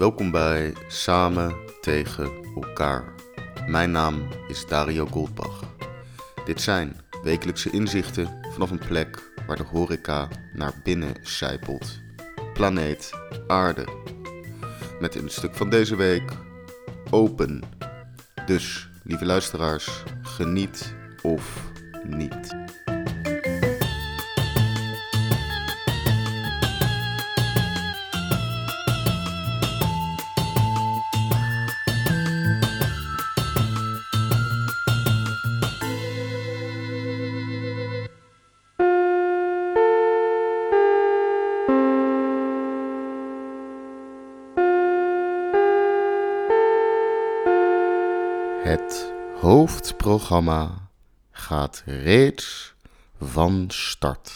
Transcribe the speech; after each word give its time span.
Welkom 0.00 0.30
bij 0.30 0.74
Samen 0.88 1.56
tegen 1.80 2.30
elkaar. 2.54 3.04
Mijn 3.66 3.90
naam 3.90 4.28
is 4.48 4.66
Dario 4.66 5.06
Goldbach. 5.06 5.62
Dit 6.44 6.60
zijn 6.60 6.96
wekelijkse 7.22 7.70
inzichten 7.70 8.40
vanaf 8.52 8.70
een 8.70 8.86
plek 8.86 9.32
waar 9.46 9.56
de 9.56 9.62
horeca 9.62 10.28
naar 10.54 10.72
binnen 10.84 11.14
zijpelt. 11.22 12.00
Planeet 12.54 13.10
Aarde. 13.46 13.86
Met 15.00 15.14
het 15.14 15.32
stuk 15.32 15.54
van 15.54 15.70
deze 15.70 15.96
week 15.96 16.32
open. 17.10 17.62
Dus, 18.46 18.88
lieve 19.02 19.24
luisteraars, 19.24 20.02
geniet 20.22 20.94
of 21.22 21.70
niet. 22.04 22.59
Het 48.70 49.12
hoofdprogramma 49.40 50.88
gaat 51.30 51.82
reeds 51.86 52.74
van 53.20 53.64
start. 53.68 54.32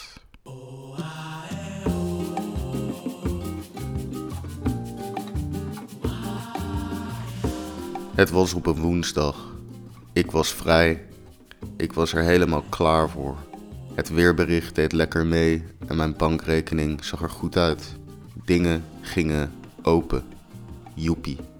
Het 8.15 8.29
was 8.29 8.53
op 8.53 8.65
een 8.65 8.75
woensdag. 8.75 9.55
Ik 10.13 10.31
was 10.31 10.53
vrij. 10.53 11.05
Ik 11.77 11.93
was 11.93 12.13
er 12.13 12.23
helemaal 12.23 12.63
klaar 12.69 13.09
voor. 13.09 13.37
Het 13.93 14.09
weerbericht 14.09 14.75
deed 14.75 14.91
lekker 14.91 15.25
mee 15.25 15.63
en 15.87 15.95
mijn 15.95 16.15
bankrekening 16.15 17.03
zag 17.03 17.21
er 17.21 17.29
goed 17.29 17.57
uit. 17.57 17.95
Dingen 18.45 18.83
gingen 19.01 19.51
open. 19.81 20.23
Joepie. 20.93 21.54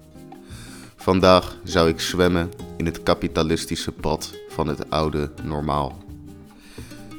Vandaag 1.06 1.56
zou 1.64 1.88
ik 1.88 2.00
zwemmen 2.00 2.50
in 2.76 2.86
het 2.86 3.02
kapitalistische 3.02 3.92
pad 3.92 4.34
van 4.48 4.68
het 4.68 4.90
oude 4.90 5.30
normaal. 5.42 6.04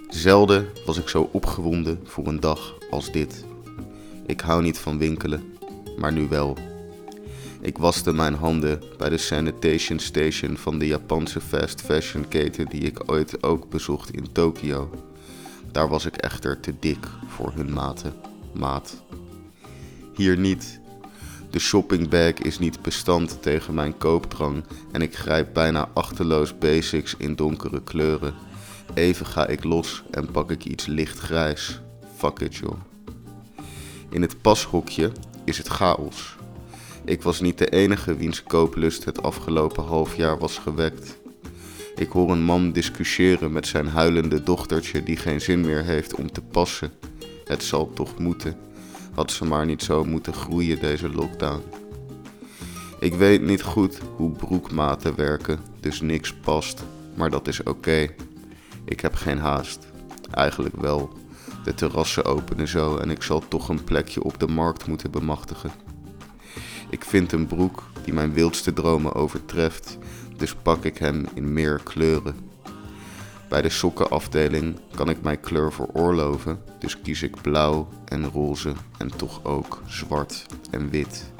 Zelden 0.09 0.67
was 0.85 0.97
ik 0.97 1.07
zo 1.07 1.29
opgewonden 1.31 1.99
voor 2.03 2.27
een 2.27 2.39
dag 2.39 2.75
als 2.89 3.11
dit. 3.11 3.45
Ik 4.25 4.41
hou 4.41 4.61
niet 4.61 4.77
van 4.77 4.97
winkelen, 4.97 5.43
maar 5.97 6.13
nu 6.13 6.27
wel. 6.27 6.57
Ik 7.61 7.77
waste 7.77 8.13
mijn 8.13 8.33
handen 8.33 8.81
bij 8.97 9.09
de 9.09 9.17
sanitation 9.17 9.99
station 9.99 10.57
van 10.57 10.79
de 10.79 10.87
Japanse 10.87 11.41
fast 11.41 11.81
fashion 11.81 12.27
keten 12.27 12.65
die 12.65 12.81
ik 12.81 13.11
ooit 13.11 13.43
ook 13.43 13.69
bezocht 13.69 14.11
in 14.11 14.31
Tokio. 14.31 14.89
Daar 15.71 15.87
was 15.87 16.05
ik 16.05 16.15
echter 16.15 16.59
te 16.59 16.73
dik 16.79 17.07
voor 17.27 17.51
hun 17.55 17.73
maten. 17.73 18.13
Maat. 18.53 19.03
Hier 20.15 20.37
niet. 20.37 20.79
De 21.49 21.59
shoppingbag 21.59 22.33
is 22.33 22.59
niet 22.59 22.81
bestand 22.81 23.41
tegen 23.41 23.73
mijn 23.73 23.97
koopdrang 23.97 24.63
en 24.91 25.01
ik 25.01 25.15
grijp 25.15 25.53
bijna 25.53 25.89
achterloos 25.93 26.57
basics 26.57 27.15
in 27.17 27.35
donkere 27.35 27.83
kleuren. 27.83 28.33
Even 28.93 29.25
ga 29.25 29.47
ik 29.47 29.63
los 29.63 30.03
en 30.11 30.31
pak 30.31 30.51
ik 30.51 30.65
iets 30.65 30.85
lichtgrijs. 30.85 31.81
Fuck 32.15 32.39
it 32.39 32.55
joh. 32.55 32.79
In 34.09 34.21
het 34.21 34.41
pashokje 34.41 35.11
is 35.45 35.57
het 35.57 35.67
chaos. 35.67 36.35
Ik 37.05 37.21
was 37.21 37.41
niet 37.41 37.57
de 37.57 37.69
enige 37.69 38.15
wiens 38.15 38.43
kooplust 38.43 39.05
het 39.05 39.23
afgelopen 39.23 39.83
half 39.83 40.15
jaar 40.15 40.37
was 40.37 40.57
gewekt. 40.57 41.17
Ik 41.95 42.09
hoor 42.09 42.31
een 42.31 42.43
man 42.43 42.71
discussiëren 42.71 43.51
met 43.51 43.67
zijn 43.67 43.87
huilende 43.87 44.43
dochtertje 44.43 45.03
die 45.03 45.17
geen 45.17 45.41
zin 45.41 45.61
meer 45.61 45.83
heeft 45.83 46.15
om 46.15 46.31
te 46.31 46.41
passen. 46.41 46.91
Het 47.45 47.63
zal 47.63 47.93
toch 47.93 48.19
moeten. 48.19 48.66
Had 49.17 49.31
ze 49.31 49.45
maar 49.45 49.65
niet 49.65 49.83
zo 49.83 50.03
moeten 50.03 50.33
groeien 50.33 50.79
deze 50.79 51.09
lockdown. 51.09 51.63
Ik 52.99 53.13
weet 53.13 53.41
niet 53.41 53.61
goed 53.61 53.99
hoe 54.15 54.31
broekmaten 54.31 55.15
werken, 55.15 55.59
dus 55.79 56.01
niks 56.01 56.33
past, 56.33 56.83
maar 57.15 57.29
dat 57.29 57.47
is 57.47 57.63
oké. 57.63 58.07
Ik 58.85 58.99
heb 58.99 59.15
geen 59.15 59.37
haast. 59.37 59.87
Eigenlijk 60.31 60.75
wel. 60.75 61.09
De 61.63 61.73
terrassen 61.73 62.25
openen 62.25 62.67
zo 62.67 62.97
en 62.97 63.09
ik 63.09 63.23
zal 63.23 63.43
toch 63.47 63.69
een 63.69 63.83
plekje 63.83 64.23
op 64.23 64.39
de 64.39 64.47
markt 64.47 64.87
moeten 64.87 65.11
bemachtigen. 65.11 65.71
Ik 66.89 67.03
vind 67.03 67.31
een 67.31 67.47
broek 67.47 67.83
die 68.03 68.13
mijn 68.13 68.33
wildste 68.33 68.73
dromen 68.73 69.13
overtreft, 69.13 69.97
dus 70.35 70.55
pak 70.55 70.83
ik 70.83 70.97
hem 70.97 71.25
in 71.33 71.53
meer 71.53 71.81
kleuren. 71.83 72.46
Bij 73.49 73.61
de 73.61 73.69
sokkenafdeling 73.69 74.79
kan 74.95 75.09
ik 75.09 75.21
mijn 75.21 75.39
kleur 75.39 75.73
veroorloven, 75.73 76.61
dus 76.79 77.01
kies 77.01 77.23
ik 77.23 77.41
blauw 77.41 77.87
en 78.05 78.29
roze 78.29 78.73
en 78.97 79.17
toch 79.17 79.43
ook 79.43 79.81
zwart 79.85 80.45
en 80.71 80.89
wit. 80.89 81.31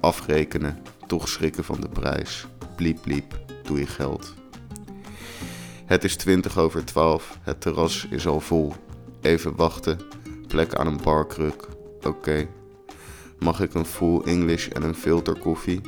Afrekenen, 0.00 0.82
toch 1.06 1.28
schrikken 1.28 1.64
van 1.64 1.80
de 1.80 1.88
prijs. 1.88 2.46
Bliep 2.76 3.02
bliep, 3.02 3.38
doe 3.62 3.78
je 3.78 3.86
geld. 3.86 4.34
Het 5.86 6.04
is 6.04 6.16
20 6.16 6.58
over 6.58 6.84
12, 6.84 7.38
het 7.42 7.60
terras 7.60 8.06
is 8.10 8.26
al 8.26 8.40
vol. 8.40 8.72
Even 9.20 9.56
wachten, 9.56 10.00
plek 10.46 10.74
aan 10.74 10.86
een 10.86 11.00
barkruk. 11.02 11.68
Oké. 12.02 12.48
Mag 13.38 13.60
ik 13.60 13.74
een 13.74 13.86
full 13.86 14.20
English 14.20 14.68
en 14.68 14.82
een 14.82 14.94
filter 14.94 15.38
koffie? 15.38 15.80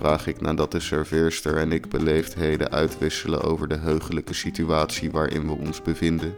Vraag 0.00 0.26
ik 0.26 0.40
nadat 0.40 0.72
de 0.72 0.80
serveerster 0.80 1.56
en 1.56 1.72
ik 1.72 1.88
beleefdheden 1.88 2.70
uitwisselen 2.70 3.42
over 3.42 3.68
de 3.68 3.76
heugelijke 3.76 4.34
situatie 4.34 5.10
waarin 5.10 5.46
we 5.46 5.52
ons 5.52 5.82
bevinden. 5.82 6.34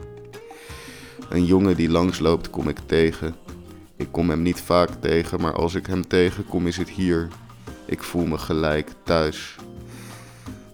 Een 1.29 1.45
jongen 1.45 1.75
die 1.75 1.89
langsloopt 1.89 2.49
kom 2.49 2.69
ik 2.69 2.79
tegen. 2.85 3.35
Ik 3.95 4.07
kom 4.11 4.29
hem 4.29 4.41
niet 4.41 4.61
vaak 4.61 4.89
tegen, 4.99 5.41
maar 5.41 5.53
als 5.53 5.75
ik 5.75 5.85
hem 5.85 6.07
tegenkom 6.07 6.67
is 6.67 6.77
het 6.77 6.89
hier. 6.89 7.27
Ik 7.85 8.03
voel 8.03 8.25
me 8.25 8.37
gelijk 8.37 8.89
thuis. 9.03 9.55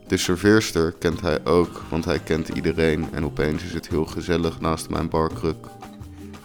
De 0.07 0.17
serveerster 0.17 0.91
kent 0.91 1.21
hij 1.21 1.45
ook, 1.45 1.81
want 1.89 2.05
hij 2.05 2.19
kent 2.19 2.47
iedereen 2.47 3.07
en 3.11 3.25
opeens 3.25 3.63
is 3.63 3.73
het 3.73 3.89
heel 3.89 4.05
gezellig 4.05 4.59
naast 4.59 4.89
mijn 4.89 5.09
barkruk. 5.09 5.67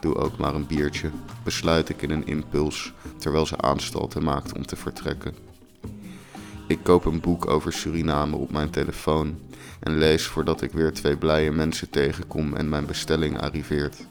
Doe 0.01 0.15
ook 0.15 0.37
maar 0.37 0.55
een 0.55 0.67
biertje, 0.67 1.11
besluit 1.45 1.89
ik 1.89 2.03
in 2.03 2.11
een 2.11 2.27
impuls, 2.27 2.93
terwijl 3.19 3.47
ze 3.47 3.61
aanstalten 3.61 4.25
maakt 4.25 4.57
om 4.57 4.67
te 4.67 4.77
vertrekken. 4.77 5.54
Ik 6.67 6.79
koop 6.83 7.05
een 7.05 7.21
boek 7.21 7.51
over 7.51 7.73
Suriname 7.73 8.37
op 8.37 8.51
mijn 8.51 8.71
telefoon 8.71 9.39
en 9.81 9.99
lees 9.99 10.27
voordat 10.27 10.63
ik 10.63 10.73
weer 10.73 10.93
twee 10.93 11.17
blije 11.17 11.51
mensen 11.51 11.91
tegenkom 11.91 12.55
en 12.55 12.69
mijn 12.69 12.87
bestelling 12.87 13.41
arriveert. 13.41 14.07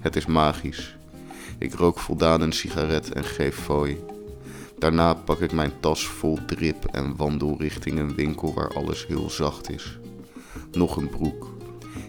Het 0.00 0.16
is 0.16 0.26
magisch. 0.26 0.96
Ik 1.58 1.74
rook 1.74 1.98
voldaan 1.98 2.40
een 2.40 2.52
sigaret 2.52 3.12
en 3.12 3.24
geef 3.24 3.56
fooi. 3.56 3.98
Daarna 4.78 5.14
pak 5.14 5.40
ik 5.40 5.52
mijn 5.52 5.72
tas 5.80 6.06
vol 6.06 6.38
drip 6.46 6.84
en 6.84 7.16
wandel 7.16 7.56
richting 7.58 7.98
een 7.98 8.14
winkel 8.14 8.54
waar 8.54 8.74
alles 8.74 9.06
heel 9.06 9.30
zacht 9.30 9.70
is. 9.70 9.98
Nog 10.72 10.96
een 10.96 11.08
broek. 11.08 11.50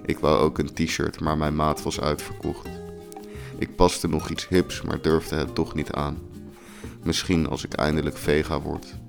Ik 0.06 0.20
wou 0.20 0.40
ook 0.40 0.58
een 0.58 0.74
t-shirt, 0.74 1.20
maar 1.20 1.38
mijn 1.38 1.56
maat 1.56 1.84
was 1.84 2.00
uitverkocht. 2.00 2.68
Ik 3.58 3.76
paste 3.76 4.08
nog 4.08 4.30
iets 4.30 4.48
hips, 4.48 4.82
maar 4.82 5.02
durfde 5.02 5.36
het 5.36 5.56
toch 5.56 5.76
niet 5.76 5.92
aan. 5.92 6.18
Misschien 7.04 7.48
als 7.48 7.64
ik 7.64 7.74
eindelijk 7.74 8.18
vega 8.18 8.62
word. 8.62 9.02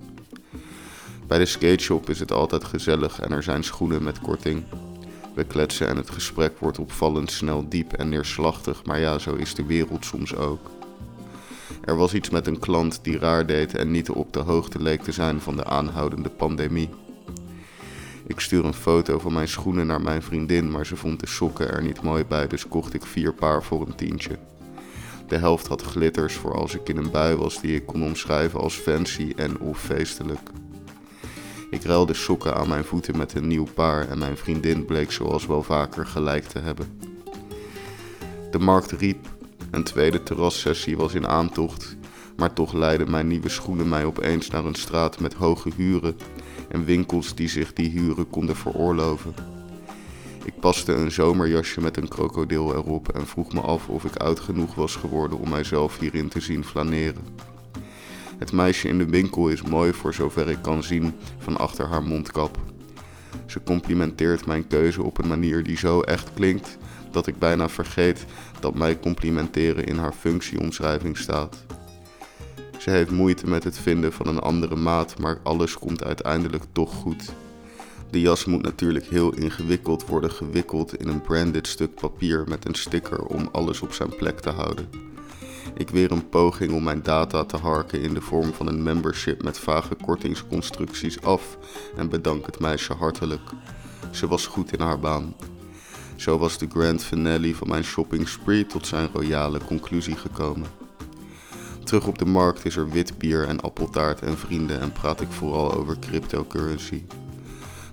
Bij 1.34 1.42
de 1.42 1.48
skateshop 1.48 2.10
is 2.10 2.20
het 2.20 2.32
altijd 2.32 2.64
gezellig 2.64 3.20
en 3.20 3.32
er 3.32 3.42
zijn 3.42 3.64
schoenen 3.64 4.02
met 4.02 4.20
korting. 4.20 4.64
We 5.34 5.44
kletsen 5.44 5.88
en 5.88 5.96
het 5.96 6.10
gesprek 6.10 6.58
wordt 6.58 6.78
opvallend 6.78 7.30
snel 7.30 7.68
diep 7.68 7.92
en 7.92 8.08
neerslachtig, 8.08 8.84
maar 8.84 9.00
ja, 9.00 9.18
zo 9.18 9.34
is 9.34 9.54
de 9.54 9.64
wereld 9.64 10.04
soms 10.04 10.36
ook. 10.36 10.70
Er 11.84 11.96
was 11.96 12.14
iets 12.14 12.30
met 12.30 12.46
een 12.46 12.58
klant 12.58 12.98
die 13.02 13.18
raar 13.18 13.46
deed 13.46 13.74
en 13.74 13.90
niet 13.90 14.10
op 14.10 14.32
de 14.32 14.38
hoogte 14.38 14.82
leek 14.82 15.02
te 15.02 15.12
zijn 15.12 15.40
van 15.40 15.56
de 15.56 15.64
aanhoudende 15.64 16.28
pandemie. 16.28 16.88
Ik 18.26 18.40
stuur 18.40 18.64
een 18.64 18.74
foto 18.74 19.18
van 19.18 19.32
mijn 19.32 19.48
schoenen 19.48 19.86
naar 19.86 20.02
mijn 20.02 20.22
vriendin, 20.22 20.70
maar 20.70 20.86
ze 20.86 20.96
vond 20.96 21.20
de 21.20 21.28
sokken 21.28 21.70
er 21.70 21.82
niet 21.82 22.02
mooi 22.02 22.24
bij, 22.24 22.46
dus 22.46 22.68
kocht 22.68 22.94
ik 22.94 23.06
vier 23.06 23.32
paar 23.32 23.62
voor 23.62 23.86
een 23.86 23.94
tientje. 23.94 24.38
De 25.28 25.36
helft 25.36 25.66
had 25.66 25.82
glitters 25.82 26.34
voor 26.34 26.54
als 26.54 26.74
ik 26.74 26.88
in 26.88 26.96
een 26.96 27.10
bui 27.10 27.36
was 27.36 27.60
die 27.60 27.74
ik 27.74 27.86
kon 27.86 28.02
omschrijven 28.02 28.60
als 28.60 28.74
fancy 28.74 29.32
en 29.36 29.60
of 29.60 29.80
feestelijk. 29.80 30.50
Ik 31.74 31.82
ruilde 31.82 32.14
sokken 32.14 32.54
aan 32.54 32.68
mijn 32.68 32.84
voeten 32.84 33.16
met 33.16 33.34
een 33.34 33.46
nieuw 33.46 33.66
paar 33.74 34.08
en 34.08 34.18
mijn 34.18 34.36
vriendin 34.36 34.84
bleek 34.84 35.12
zoals 35.12 35.46
wel 35.46 35.62
vaker 35.62 36.06
gelijk 36.06 36.44
te 36.44 36.58
hebben. 36.58 36.98
De 38.50 38.58
markt 38.58 38.90
riep, 38.90 39.26
een 39.70 39.84
tweede 39.84 40.22
terrassessie 40.22 40.96
was 40.96 41.14
in 41.14 41.26
aantocht, 41.26 41.96
maar 42.36 42.52
toch 42.52 42.72
leidden 42.72 43.10
mijn 43.10 43.26
nieuwe 43.26 43.48
schoenen 43.48 43.88
mij 43.88 44.04
opeens 44.04 44.50
naar 44.50 44.64
een 44.64 44.74
straat 44.74 45.20
met 45.20 45.34
hoge 45.34 45.70
huren 45.76 46.16
en 46.68 46.84
winkels 46.84 47.34
die 47.34 47.48
zich 47.48 47.72
die 47.72 47.90
huren 47.90 48.30
konden 48.30 48.56
veroorloven. 48.56 49.34
Ik 50.44 50.60
paste 50.60 50.92
een 50.92 51.12
zomerjasje 51.12 51.80
met 51.80 51.96
een 51.96 52.08
krokodil 52.08 52.74
erop 52.74 53.08
en 53.08 53.26
vroeg 53.26 53.52
me 53.52 53.60
af 53.60 53.88
of 53.88 54.04
ik 54.04 54.16
oud 54.16 54.40
genoeg 54.40 54.74
was 54.74 54.96
geworden 54.96 55.38
om 55.38 55.48
mijzelf 55.48 55.98
hierin 55.98 56.28
te 56.28 56.40
zien 56.40 56.64
flaneren. 56.64 57.53
Het 58.38 58.52
meisje 58.52 58.88
in 58.88 58.98
de 58.98 59.06
winkel 59.06 59.48
is 59.48 59.62
mooi 59.62 59.92
voor 59.92 60.14
zover 60.14 60.48
ik 60.48 60.62
kan 60.62 60.82
zien 60.82 61.14
van 61.38 61.56
achter 61.56 61.86
haar 61.86 62.02
mondkap. 62.02 62.58
Ze 63.46 63.62
complimenteert 63.62 64.46
mijn 64.46 64.66
keuze 64.66 65.02
op 65.02 65.18
een 65.18 65.28
manier 65.28 65.62
die 65.62 65.76
zo 65.76 66.00
echt 66.00 66.32
klinkt 66.34 66.78
dat 67.10 67.26
ik 67.26 67.38
bijna 67.38 67.68
vergeet 67.68 68.24
dat 68.60 68.74
mij 68.74 68.98
complimenteren 68.98 69.84
in 69.84 69.98
haar 69.98 70.12
functieomschrijving 70.12 71.18
staat. 71.18 71.64
Ze 72.78 72.90
heeft 72.90 73.10
moeite 73.10 73.46
met 73.46 73.64
het 73.64 73.78
vinden 73.78 74.12
van 74.12 74.26
een 74.26 74.38
andere 74.38 74.76
maat, 74.76 75.18
maar 75.18 75.38
alles 75.42 75.78
komt 75.78 76.04
uiteindelijk 76.04 76.64
toch 76.72 76.94
goed. 76.94 77.32
De 78.10 78.20
jas 78.20 78.44
moet 78.44 78.62
natuurlijk 78.62 79.06
heel 79.06 79.34
ingewikkeld 79.34 80.06
worden 80.06 80.30
gewikkeld 80.30 80.96
in 80.96 81.08
een 81.08 81.20
branded 81.20 81.66
stuk 81.66 81.94
papier 81.94 82.44
met 82.48 82.66
een 82.66 82.74
sticker 82.74 83.24
om 83.26 83.48
alles 83.52 83.80
op 83.80 83.92
zijn 83.92 84.16
plek 84.16 84.40
te 84.40 84.50
houden. 84.50 84.88
Ik 85.76 85.90
weer 85.90 86.12
een 86.12 86.28
poging 86.28 86.72
om 86.72 86.82
mijn 86.82 87.02
data 87.02 87.44
te 87.44 87.56
harken 87.56 88.00
in 88.00 88.14
de 88.14 88.20
vorm 88.20 88.52
van 88.52 88.66
een 88.66 88.82
membership 88.82 89.42
met 89.42 89.58
vage 89.58 89.94
kortingsconstructies 89.94 91.22
af 91.22 91.58
en 91.96 92.08
bedank 92.08 92.46
het 92.46 92.60
meisje 92.60 92.92
hartelijk. 92.92 93.50
Ze 94.10 94.26
was 94.26 94.46
goed 94.46 94.72
in 94.72 94.80
haar 94.80 94.98
baan. 94.98 95.34
Zo 96.16 96.38
was 96.38 96.58
de 96.58 96.66
grand 96.70 97.04
finale 97.04 97.54
van 97.54 97.68
mijn 97.68 97.84
shopping 97.84 98.28
spree 98.28 98.66
tot 98.66 98.86
zijn 98.86 99.08
royale 99.12 99.58
conclusie 99.64 100.16
gekomen. 100.16 100.68
Terug 101.84 102.06
op 102.06 102.18
de 102.18 102.24
markt 102.24 102.64
is 102.64 102.76
er 102.76 102.90
wit 102.90 103.18
bier 103.18 103.48
en 103.48 103.60
appeltaart 103.60 104.20
en 104.20 104.38
vrienden 104.38 104.80
en 104.80 104.92
praat 104.92 105.20
ik 105.20 105.30
vooral 105.30 105.74
over 105.74 105.98
cryptocurrency. 105.98 107.02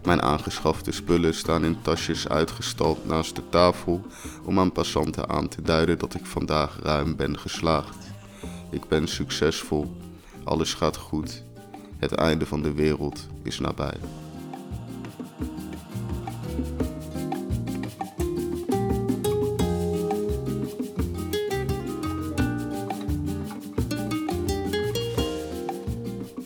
Mijn 0.04 0.22
aangeschafte 0.22 0.92
spullen 0.92 1.34
staan 1.34 1.66
in 1.66 1.82
tasjes 1.82 2.28
uitgestald 2.28 3.06
naast 3.06 3.36
de 3.36 3.50
tafel 3.50 4.02
om 4.44 4.60
aan 4.60 4.72
passanten 4.72 5.30
aan 5.30 5.48
te 5.48 5.62
duiden 5.62 5.98
dat 5.98 6.14
ik 6.14 6.26
vandaag 6.26 6.80
ruim 6.84 7.16
ben 7.16 7.40
geslaagd. 7.40 7.98
Ik 8.70 8.88
ben 8.88 9.08
succesvol, 9.08 9.98
alles 10.44 10.74
gaat 10.74 10.98
goed, 10.98 11.44
het 11.98 12.12
einde 12.12 12.46
van 12.46 12.62
de 12.62 12.74
wereld 12.74 13.28
is 13.44 13.60
nabij. 13.60 13.98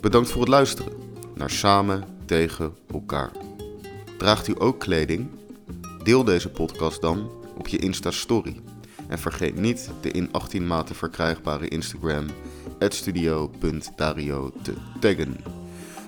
Bedankt 0.02 0.30
voor 0.30 0.42
het 0.42 0.50
luisteren 0.50 0.94
naar 1.36 1.50
Samen 1.50 2.04
tegen 2.26 2.76
elkaar. 2.92 3.45
Draagt 4.26 4.48
u 4.48 4.56
ook 4.58 4.80
kleding? 4.80 5.30
Deel 6.04 6.24
deze 6.24 6.50
podcast 6.50 7.02
dan 7.02 7.32
op 7.58 7.68
je 7.68 7.78
Insta-story. 7.78 8.62
En 9.08 9.20
vergeet 9.20 9.56
niet 9.56 9.90
de 10.02 10.12
in 10.12 10.32
18 10.32 10.68
maten 10.68 10.96
verkrijgbare 10.96 11.68
Instagram 11.68 12.26
studio.dario 12.80 14.52
te 14.62 14.74
taggen. 15.00 15.38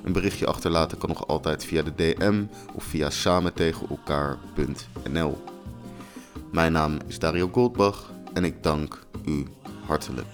Een 0.04 0.14
berichtje 0.14 0.48
achterlaten 0.48 0.98
kan 0.98 1.10
nog 1.10 1.28
altijd 1.28 1.66
via 1.66 1.82
de 1.82 1.96
DM 1.96 2.44
of 2.74 2.84
via 2.84 3.10
samentegenelkaar.nl. 3.10 5.38
Mijn 6.52 6.72
naam 6.72 6.98
is 7.08 7.20
Dario 7.20 7.50
Goldbach 7.52 8.12
en 8.34 8.44
ik 8.44 8.64
dank 8.64 9.06
u 9.26 9.46
hartelijk. 9.86 10.28